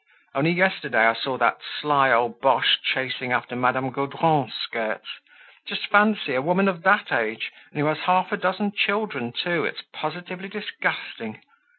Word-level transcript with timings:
Only 0.33 0.49
yesterday 0.49 1.05
I 1.05 1.13
saw 1.13 1.37
that 1.37 1.59
sly 1.61 2.11
old 2.11 2.41
Boche 2.41 2.81
chasing 2.81 3.31
after 3.31 3.55
Madame 3.55 3.91
Gaudron's 3.91 4.55
skirts. 4.55 5.05
Just 5.67 5.85
fancy! 5.85 6.33
A 6.33 6.41
woman 6.41 6.67
of 6.67 6.81
that 6.81 7.11
age, 7.11 7.51
and 7.69 7.79
who 7.79 7.85
has 7.85 7.99
half 7.99 8.31
a 8.31 8.37
dozen 8.37 8.71
children, 8.71 9.31
too; 9.31 9.63
it's 9.63 9.83
positively 9.93 10.47
disgusting! 10.49 11.43